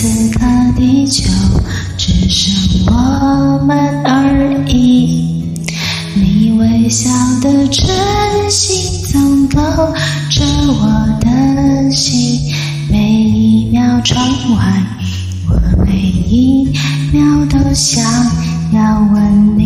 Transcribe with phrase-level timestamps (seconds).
[0.00, 0.44] 此刻
[0.76, 1.24] 地球
[1.96, 5.50] 只剩我们而已。
[6.14, 7.10] 你微笑
[7.42, 7.84] 的真
[8.48, 9.56] 心，总勾
[10.30, 12.54] 着我的心。
[12.88, 14.24] 每一秒窗
[14.54, 14.72] 外，
[15.50, 16.72] 我每一
[17.10, 18.04] 秒都想
[18.72, 19.57] 要吻。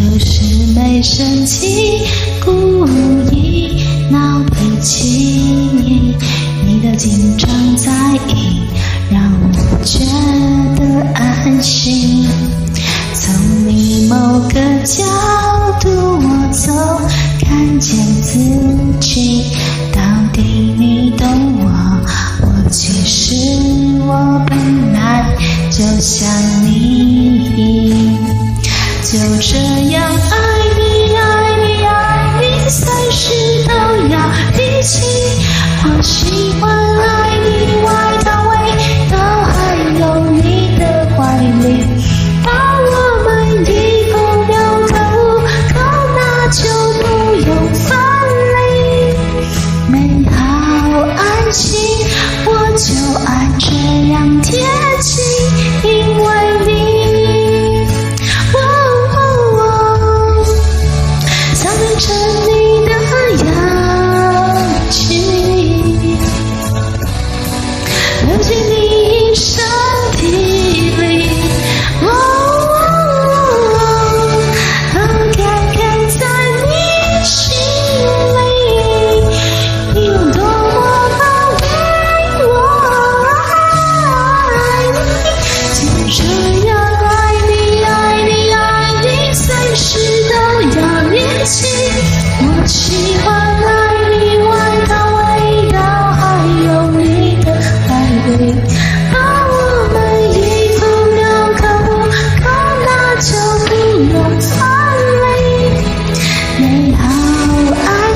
[0.04, 2.02] 有时没生气，
[2.44, 2.86] 故
[3.34, 5.14] 意闹脾气，
[6.66, 7.90] 你的紧张在
[8.34, 8.64] 意，
[9.10, 10.00] 让我觉
[10.76, 12.03] 得安心。
[17.84, 18.40] 见自
[18.98, 19.44] 己，
[19.92, 20.00] 到
[20.32, 20.40] 底
[20.78, 21.26] 你懂
[21.58, 22.00] 我？
[22.40, 23.36] 我其实
[24.06, 25.36] 我本来
[25.70, 26.26] 就像
[26.64, 28.16] 你，
[29.02, 29.73] 就这。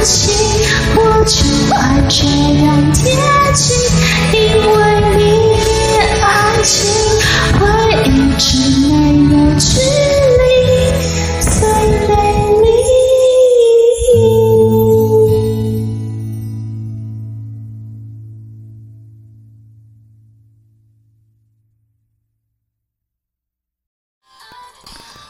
[0.08, 0.57] Jesus.